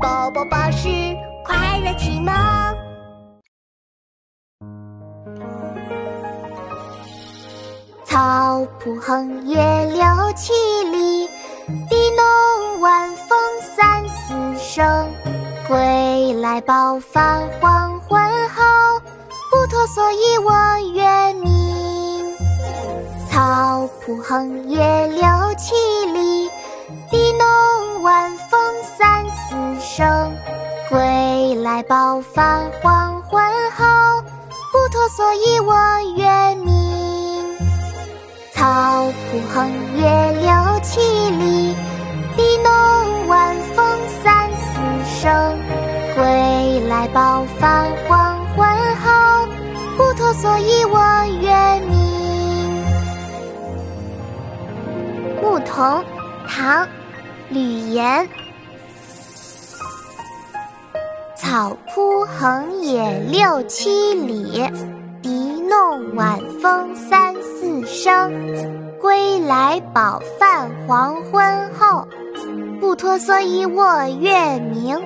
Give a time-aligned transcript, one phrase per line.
[0.00, 0.88] 宝宝巴士
[1.44, 2.32] 快乐启蒙。
[8.04, 9.56] 草铺横野
[9.86, 10.04] 六
[10.36, 10.52] 七
[10.92, 11.26] 里，
[11.88, 13.38] 笛弄晚风
[13.76, 15.10] 三四声。
[15.66, 18.62] 归来饱饭黄昏后，
[19.50, 20.52] 不脱蓑衣卧
[20.94, 22.36] 月明。
[23.28, 25.22] 草铺横野六
[25.58, 25.74] 七
[26.12, 26.48] 里，
[30.88, 33.42] 归来饱饭黄昏
[33.76, 33.84] 后，
[34.72, 35.74] 不脱蓑衣我
[36.16, 37.58] 月明。
[38.54, 40.48] 草铺横野六
[40.82, 41.76] 七里，
[42.34, 43.84] 笛弄晚风
[44.22, 44.80] 三四
[45.20, 45.58] 声。
[46.14, 49.46] 归来饱饭黄昏后，
[49.98, 50.98] 不脱蓑衣我
[51.42, 52.82] 月明。
[55.42, 56.02] 牧童，
[56.48, 56.86] 唐·
[57.50, 58.26] 吕岩。
[61.48, 64.62] 草铺横野六七里，
[65.22, 65.30] 笛
[65.62, 68.30] 弄晚风三四声。
[69.00, 72.06] 归来饱饭黄昏后，
[72.78, 75.00] 不脱蓑衣卧月明。